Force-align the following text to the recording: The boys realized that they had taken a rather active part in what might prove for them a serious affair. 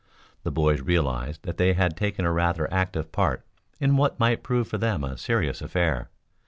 The 0.41 0.49
boys 0.51 0.81
realized 0.81 1.43
that 1.43 1.57
they 1.57 1.73
had 1.75 1.95
taken 1.95 2.25
a 2.25 2.31
rather 2.31 2.67
active 2.73 3.11
part 3.11 3.45
in 3.79 3.97
what 3.97 4.19
might 4.19 4.41
prove 4.41 4.67
for 4.67 4.79
them 4.79 5.03
a 5.03 5.15
serious 5.15 5.61
affair. 5.61 6.09